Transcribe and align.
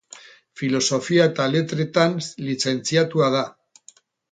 Filosofia 0.61 1.27
eta 1.33 1.45
Letretan 1.57 2.17
lizentziatua 2.49 3.31
da. 3.39 3.47